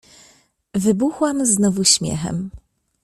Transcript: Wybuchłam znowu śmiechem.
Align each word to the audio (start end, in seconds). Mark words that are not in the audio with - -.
Wybuchłam 0.75 1.45
znowu 1.45 1.83
śmiechem. 1.85 2.49